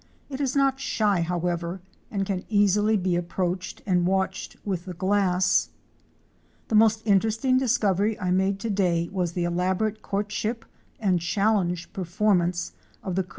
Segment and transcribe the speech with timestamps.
[0.31, 5.69] It is not shy however and can easily be approached and watched with the glass.
[6.69, 10.65] The most interesting discovery I made to day was the elaborate courtship
[10.99, 12.71] and challenge performance
[13.03, 13.29] of the Crested Curassow.